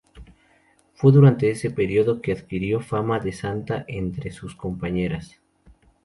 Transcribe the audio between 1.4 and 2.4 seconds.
ese periodo que